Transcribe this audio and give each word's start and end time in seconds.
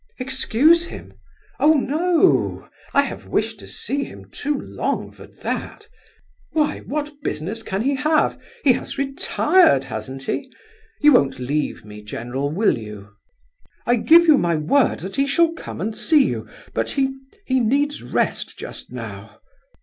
"Excuse 0.17 0.85
him? 0.85 1.13
Oh 1.59 1.73
no, 1.75 2.67
I 2.91 3.03
have 3.03 3.27
wished 3.27 3.59
to 3.59 3.67
see 3.67 4.03
him 4.03 4.25
too 4.31 4.59
long 4.59 5.11
for 5.11 5.27
that. 5.27 5.87
Why, 6.53 6.79
what 6.79 7.21
business 7.21 7.61
can 7.61 7.83
he 7.83 7.93
have? 7.93 8.39
He 8.63 8.73
has 8.73 8.97
retired, 8.97 9.83
hasn't 9.83 10.23
he? 10.23 10.51
You 11.01 11.11
won't 11.13 11.37
leave 11.37 11.85
me, 11.85 12.01
general, 12.01 12.49
will 12.49 12.79
you?" 12.79 13.09
"I 13.85 13.97
give 13.97 14.25
you 14.25 14.39
my 14.39 14.55
word 14.55 15.01
that 15.01 15.17
he 15.17 15.27
shall 15.27 15.53
come 15.53 15.79
and 15.79 15.95
see 15.95 16.23
you—but 16.29 16.89
he—he 16.89 17.59
needs 17.59 18.01
rest 18.01 18.57
just 18.57 18.91
now." 18.91 19.37